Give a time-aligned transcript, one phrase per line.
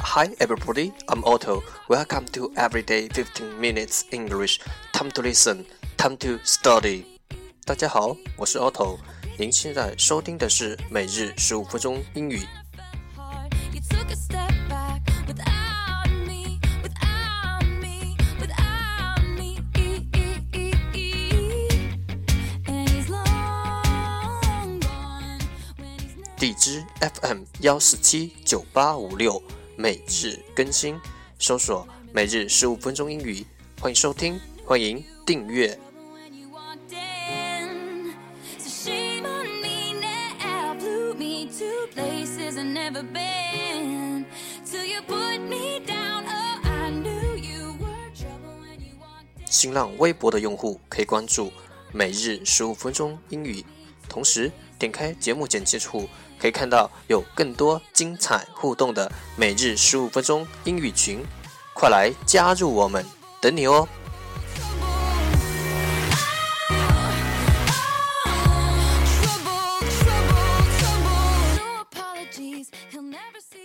[0.00, 1.62] Hi everybody, I'm Otto.
[1.88, 4.60] Welcome to Everyday 15 Minutes English.
[4.92, 5.64] Time to listen,
[5.96, 7.04] time to study.
[7.64, 8.98] 大家好，我是 Otto。
[9.38, 12.46] 您现在收听的是每日十五分钟英语。
[26.39, 29.41] 荔枝 FM 幺四七九八五六，
[29.75, 30.99] 每日更新，
[31.39, 33.43] 搜索“每日十五分钟英语”，
[33.81, 35.79] 欢迎收听，欢迎订阅。
[49.49, 51.51] 新浪微博的用户可以关注
[51.91, 53.65] “每日十五分钟英语”，
[54.07, 56.07] 同时点开节目简介处。
[56.39, 61.25] 可以看到有更多精彩互动的每日十五分钟英语群，
[61.73, 63.05] 快来加入我们，
[63.41, 63.87] 等你哦！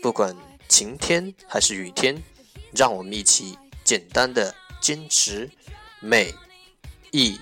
[0.00, 0.34] 不管
[0.68, 2.22] 晴天还是雨天，
[2.72, 5.50] 让我们一起简单的坚持
[6.00, 6.34] 每
[7.10, 7.38] 一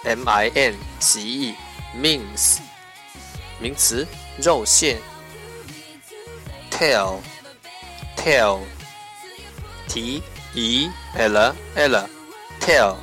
[0.05, 1.55] M I N T E
[1.97, 2.59] means
[3.61, 4.07] 名词
[4.39, 5.01] 肉馅
[6.71, 7.21] tell
[8.17, 8.61] tell
[9.89, 10.23] T
[10.55, 12.09] E L L
[12.61, 12.97] tell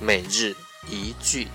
[0.00, 0.54] 每日
[0.88, 1.48] 一句。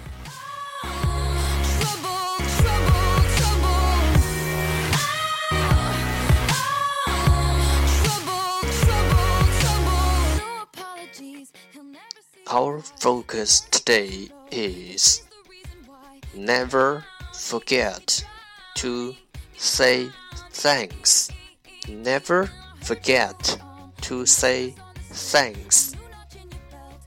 [12.48, 15.24] Our focus today is
[16.36, 17.04] Never
[17.34, 18.24] forget
[18.76, 19.16] to
[19.58, 20.10] say
[20.52, 21.30] thanks.
[21.88, 22.50] Never
[22.82, 23.58] forget
[24.02, 24.76] to say
[25.12, 25.96] thanks.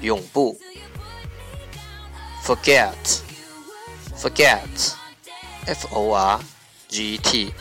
[0.00, 0.58] 永不
[2.44, 3.22] forget
[4.16, 4.94] forget
[5.66, 6.40] f o r
[6.88, 7.52] g e t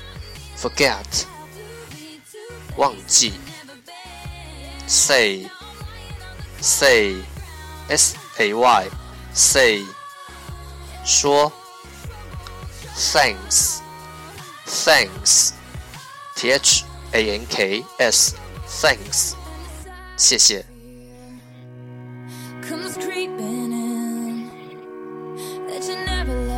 [0.58, 1.26] forget
[2.76, 3.34] 忘记
[4.88, 5.48] say
[6.60, 7.16] say
[7.90, 8.90] s a y
[9.34, 9.86] say
[11.06, 11.52] 说
[12.96, 13.82] thanks
[14.66, 15.54] thanks
[16.36, 18.36] t h a n k s
[18.68, 19.34] thanks
[20.18, 20.67] 谢谢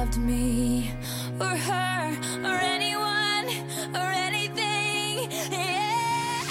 [0.10, 0.92] loved me
[1.40, 3.48] or her or anyone
[3.94, 5.30] or anything.
[5.52, 6.42] Yeah.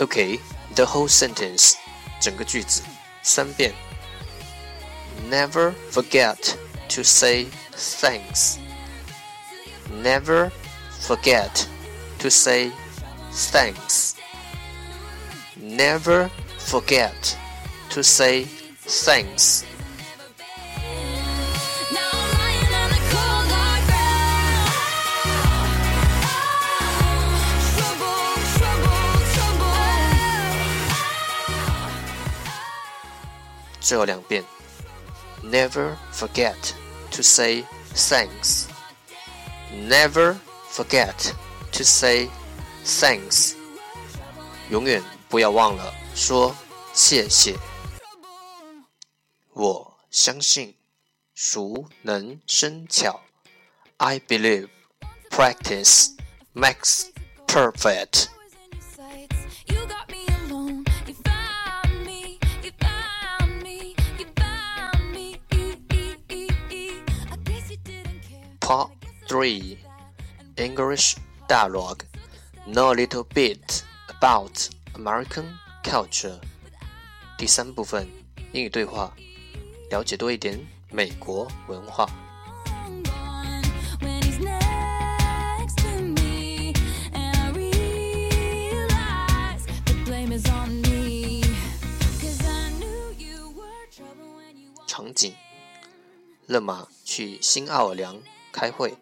[0.00, 0.38] Okay,
[0.74, 1.76] the whole sentence
[2.20, 2.82] 整个句子
[3.22, 3.72] 三遍
[5.28, 6.56] Never forget
[6.88, 8.58] to say thanks
[10.02, 10.50] Never
[11.00, 11.66] forget
[12.18, 12.70] to say
[13.32, 14.14] thanks
[15.56, 17.36] Never forget
[17.90, 18.44] to say
[18.84, 19.64] thanks
[33.86, 34.44] 最后两遍
[35.42, 36.56] Never forget
[37.10, 37.64] to say
[37.94, 38.66] thanks
[39.72, 40.36] Never
[40.70, 41.32] forget
[41.72, 42.28] to say
[42.84, 43.54] thanks
[44.70, 46.54] 永远不要忘了说
[46.92, 47.58] 谢谢。
[49.54, 50.74] 我相信
[51.34, 53.20] 熟能生巧。
[53.96, 54.68] I believe
[55.30, 56.10] practice
[56.54, 57.06] makes
[57.46, 58.28] perfect.
[68.66, 68.90] Part
[69.28, 69.78] 3
[70.56, 71.16] English
[71.48, 72.04] Dialogue
[72.66, 76.38] Know a little bit about American culture.
[77.36, 78.08] 第三部分
[78.52, 79.12] 英语对话，
[79.90, 82.06] 了解多一点美国文化。
[83.02, 83.64] gone
[84.00, 86.72] when he's next to me,
[87.12, 88.86] and I realize
[89.86, 91.42] the blame is on me.
[92.20, 95.34] 'Cause I knew you were trouble when you walked 场景：
[96.46, 98.22] 勒马去新奥尔良
[98.57, 98.97] 开会，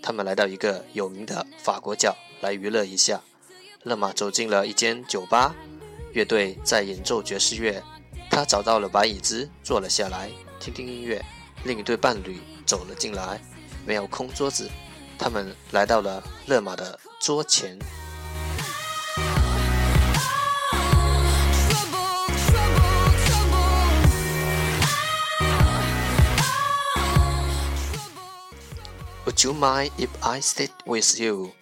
[0.00, 3.20] 他们来到一个有名的法国角来娱乐一下。
[3.82, 5.52] 勒马走进了一间酒吧，
[6.12, 7.82] 乐队在演奏爵士乐，
[8.30, 10.30] 他找到了把椅子坐了下来，
[10.60, 11.20] 听听音乐。
[11.64, 13.42] 另一对伴侣走了进来，
[13.84, 14.70] 没有空桌子，
[15.18, 17.76] 他们来到了勒马的桌前。
[29.40, 31.52] Would you mind if I sit with you?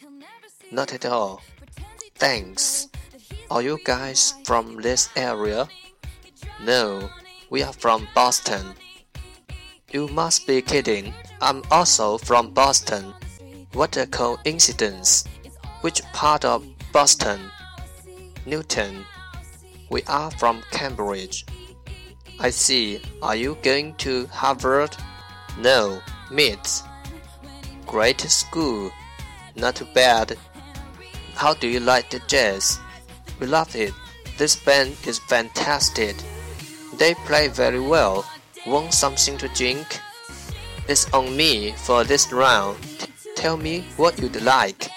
[0.72, 1.42] Not at all.
[2.16, 2.88] Thanks.
[3.52, 5.68] Are you guys from this area?
[6.60, 7.08] No,
[7.50, 8.74] we are from Boston.
[9.92, 11.14] You must be kidding.
[11.40, 13.14] I'm also from Boston.
[13.74, 15.22] What a coincidence.
[15.82, 17.38] Which part of Boston?
[18.44, 19.04] Newton.
[19.88, 21.46] We are from Cambridge.
[22.40, 23.00] I see.
[23.22, 24.96] Are you going to Harvard?
[25.60, 26.87] No, MIT.
[27.88, 28.92] Great school.
[29.56, 30.36] Not bad.
[31.34, 32.78] How do you like the jazz?
[33.40, 33.94] We love it.
[34.36, 36.14] This band is fantastic.
[36.98, 38.26] They play very well.
[38.66, 40.00] Want something to drink?
[40.86, 42.76] It's on me for this round.
[43.34, 44.90] Tell me what you'd like.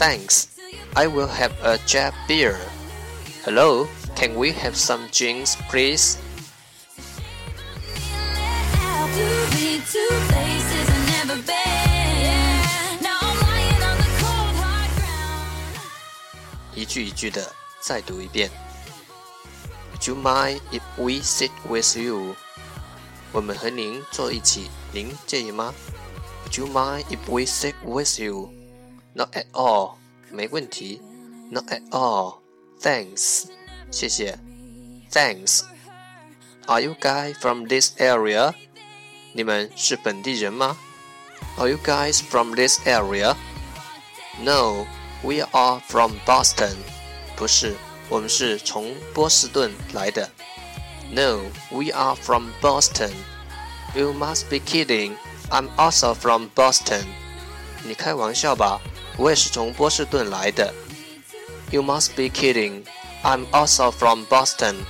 [0.00, 0.58] Thanks.
[0.96, 2.58] I will have a Jap beer.
[3.44, 3.86] Hello,
[4.16, 6.18] can we have some drinks, please?
[16.77, 18.49] 一句一句的再读一遍。
[19.93, 22.35] Would you mind if we sit with you？
[23.31, 25.73] 我们和您坐一起，您介意吗？
[26.45, 29.95] Would you mind if we sit with you？Not at all，
[30.31, 31.01] 没问题。
[31.49, 33.45] Not at all，thanks，
[33.91, 34.37] 谢谢。
[35.11, 38.53] Thanks。Are you guys from this area？
[39.33, 40.77] 你们是本地人吗？
[41.57, 43.35] Are you guys from this area?
[44.39, 44.85] No,
[45.23, 46.75] we are from Boston.
[47.35, 47.75] 不是，
[48.09, 50.29] 我们是从波士顿来的。
[51.11, 53.11] No, we are from Boston.
[53.95, 55.15] You must be kidding.
[55.49, 57.05] I'm also from Boston.
[57.83, 58.79] 你开玩笑吧？
[59.17, 60.73] 我也是从波士顿来的。
[61.69, 62.85] You must be kidding.
[63.23, 64.85] I'm also from Boston.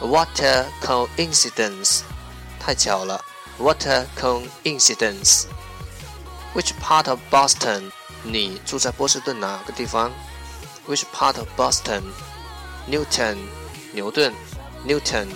[0.00, 2.02] What a coincidence!
[2.58, 3.24] 太巧了。
[3.58, 5.44] What a coincidence!
[6.54, 7.92] Which part of Boston?
[8.26, 10.12] 你住在波士顿哪个地方？
[10.86, 12.02] Which part of Boston?
[12.88, 13.36] Newton.
[13.92, 14.32] 牛顿。
[14.86, 15.28] Newton.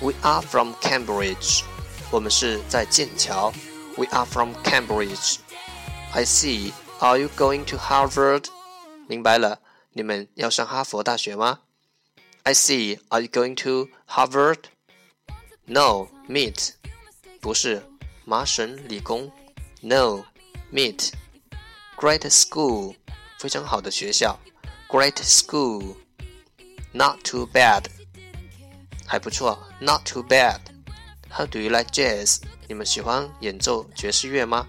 [0.00, 1.62] We are from Cambridge.
[2.10, 3.52] 我们是在剑桥。
[3.96, 5.38] We are from Cambridge.
[6.12, 6.72] I see.
[7.00, 8.46] Are you going to Harvard?
[9.06, 9.60] 明白了，
[9.92, 11.60] 你们要上哈佛大学吗？
[12.44, 12.98] I see.
[13.08, 14.58] Are you going to Harvard?
[15.64, 16.72] No, meet.
[17.40, 17.82] 不是，
[18.24, 19.30] 麻省理工。
[19.80, 20.24] No,
[20.72, 21.12] meet.
[22.02, 22.94] Great school.
[23.38, 24.38] 非常好的学校。
[24.88, 25.96] Great school.
[26.92, 27.84] Not too bad.
[29.06, 29.58] 还不错。
[29.80, 30.60] Not too bad.
[31.30, 32.40] How do you like jazz?
[32.66, 34.66] 你们喜欢演奏爵士乐吗？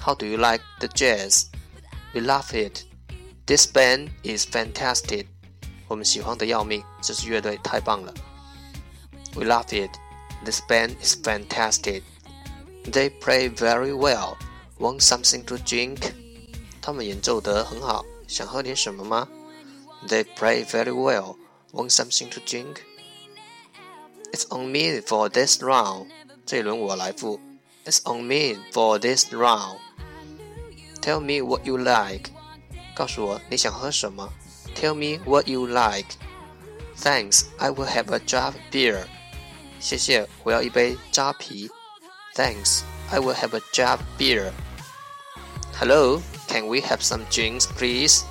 [0.00, 1.46] How do you like the jazz?
[2.12, 2.84] We love it.
[3.46, 5.26] This band is fantastic.
[5.88, 8.14] 我们喜欢的要命，这支乐队太棒了。
[9.34, 9.90] We love it.
[10.44, 12.02] This band is fantastic.
[12.84, 14.36] They play very well.
[14.78, 16.12] Want something to drink?
[16.84, 19.28] 他们演奏得很好，想喝点什么吗？
[20.08, 21.36] They play very well.
[21.72, 22.82] Want something to drink?
[24.32, 26.08] It's on me for this round.
[26.46, 27.40] 这一轮我来付。
[27.84, 29.78] It's on me for this round.
[31.00, 32.30] Tell me what you like.
[32.94, 34.32] 告诉我你想喝什么。
[34.74, 36.08] Tell me what you like.
[36.98, 37.44] Thanks.
[37.58, 39.06] I will have a draft beer.
[39.80, 41.70] 谢谢，我要一杯扎啤。
[42.34, 42.82] Thanks.
[43.10, 44.52] I will have a draft beer.
[45.74, 46.22] Hello.
[46.48, 48.24] Can we have some drinks, please?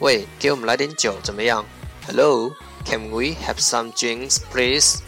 [0.00, 1.64] 喂，给我们来点酒怎么样？
[2.06, 2.52] Hello.
[2.84, 5.00] Can we have some drinks, please?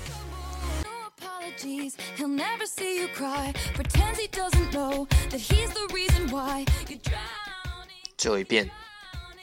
[0.85, 3.53] No apologies, he'll never see you cry.
[3.75, 7.99] Pretends he doesn't know that he's the reason why you're drowning.
[8.17, 8.71] 最后一遍。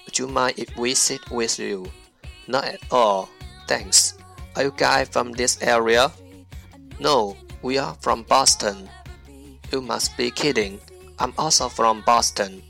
[0.06, 1.88] Would you mind if we sit with you?
[2.48, 3.28] Not at all.
[3.68, 4.14] Thanks.
[4.56, 6.12] Are you guys from this area?
[7.00, 8.88] No, we are from Boston.
[9.72, 10.80] You must be kidding.
[11.19, 12.63] I'm also from Boston.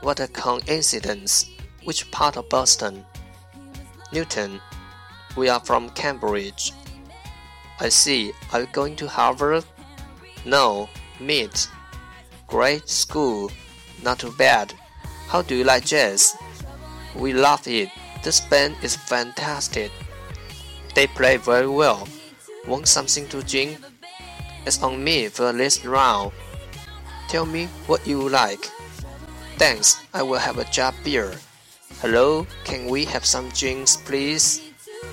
[0.00, 1.48] What a coincidence.
[1.84, 3.04] Which part of Boston?
[4.12, 4.60] Newton.
[5.36, 6.72] We are from Cambridge.
[7.78, 8.32] I see.
[8.52, 9.64] Are you going to Harvard?
[10.44, 10.88] No.
[11.20, 11.68] Meet.
[12.48, 13.52] Great school.
[14.02, 14.72] Not too bad.
[15.28, 16.36] How do you like jazz?
[17.14, 17.90] We love it.
[18.24, 19.92] This band is fantastic.
[20.94, 22.08] They play very well.
[22.66, 23.78] Want something to drink?
[24.66, 26.32] It's on me for this round.
[27.27, 28.69] Tell me what you like.
[29.57, 29.97] Thanks.
[30.13, 31.31] I will have a jar beer.
[32.01, 34.59] Hello, can we have some drinks, please?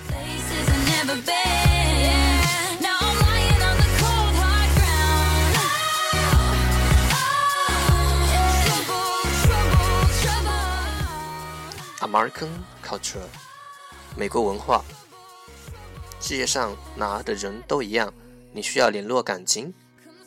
[0.08, 2.80] Places I've never been.
[2.80, 5.54] Now I'm lying on the cold hard ground.
[8.64, 10.62] Trouble, trouble, trouble.
[12.00, 13.28] American culture，
[14.16, 14.82] 美国文化。
[16.20, 18.12] 世界上哪儿的人都一样，
[18.52, 19.72] 你需要联络感情。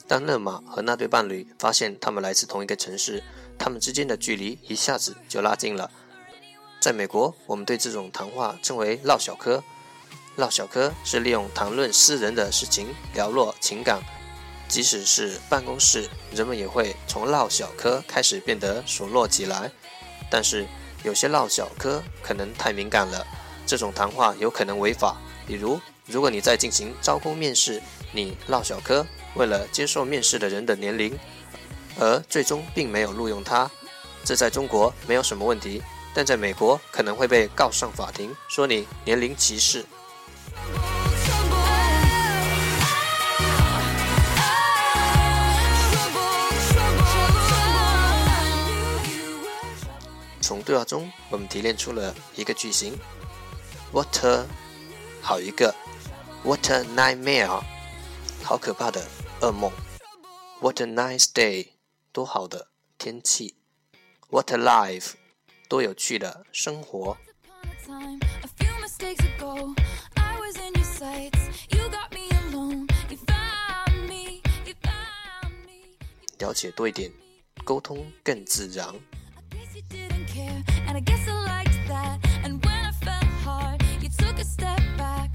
[0.09, 3.23] 当勒马和那对伴侣发现他们来自同一个城市，
[3.59, 5.91] 他们之间的距离一下子就拉近了。
[6.79, 9.63] 在美国，我们对这种谈话称为唠小嗑。
[10.37, 14.01] 唠小嗑是利用谈论私人的事情聊落情感，
[14.69, 19.73] 即使是办公室，人们也会从唠小嗑开始变得熟络起来。
[20.31, 20.67] 但是
[21.03, 23.27] 有些唠小嗑可能太敏感了，
[23.67, 25.17] 这种谈话有可能违法。
[25.47, 27.83] 比如，如果你在进行招工面试，
[28.13, 31.17] 你唠小嗑，为了接受面试的人的年龄，
[31.99, 33.71] 而最终并没有录用他，
[34.25, 35.83] 这在中国没有什么问题，
[36.15, 39.85] 但在美国可能会被告上法庭，说你年龄歧视。
[50.41, 52.97] 从对话中，我们提炼出了一个句型。
[53.93, 54.47] ：What a
[55.21, 55.75] 好一个
[56.45, 57.63] ，What a nightmare
[58.45, 59.05] 好可怕的
[59.41, 59.71] 噩梦
[60.61, 61.73] ；What a nice day
[62.11, 63.55] 多好的天气
[64.31, 65.13] ；What a life
[65.69, 67.19] 多有趣的生活。
[76.39, 77.13] 了解多一点，
[77.65, 78.87] 沟通更自然。
[78.89, 82.21] I guess you didn't care, and I guess I liked that.
[82.45, 85.26] And when I fell hard, you took a step back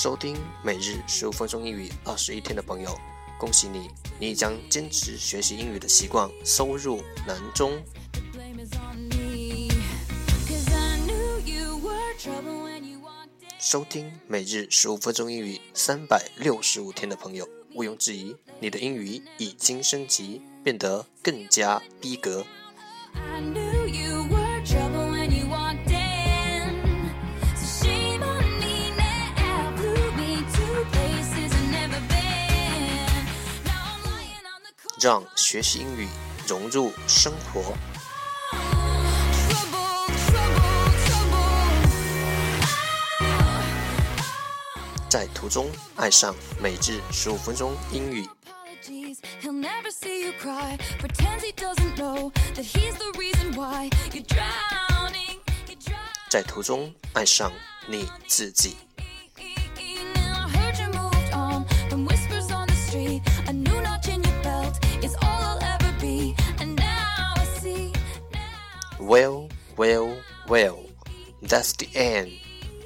[0.00, 2.96] 收听每日十五分钟英语二十一天的朋友，
[3.36, 3.90] 恭喜你，
[4.20, 7.82] 你已将坚持学习英语的习惯收入囊中。
[13.58, 22.46] 收听每日十五分钟英语三百六十五天的朋友，毋庸置疑，你的英语已经升级，变得更加逼格。
[35.00, 36.08] 让学习英语
[36.46, 37.72] 融入生活。
[45.08, 48.26] 在途中爱上每至十五分钟英语。
[56.28, 57.52] 在途中爱上
[57.86, 58.87] 你自己。
[69.08, 69.48] Well,
[69.78, 70.80] well, well,
[71.40, 72.28] that's the end。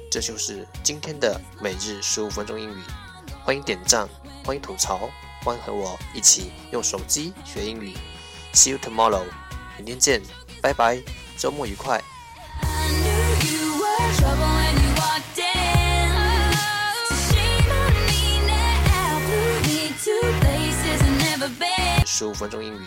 [0.09, 2.81] 这就是今天的每日十五分钟英语。
[3.43, 4.07] 欢迎点赞，
[4.45, 5.09] 欢迎吐槽，
[5.43, 7.93] 欢迎和我一起用手机学英语。
[8.53, 9.25] See you tomorrow，
[9.75, 10.21] 明天见，
[10.61, 11.03] 拜拜，
[11.37, 12.01] 周末愉快。
[12.61, 16.07] I knew you were trouble when you walked in.
[17.09, 19.19] So shame on me now.
[19.27, 22.05] Blew me to places I've never been.
[22.05, 22.85] 十五分钟英语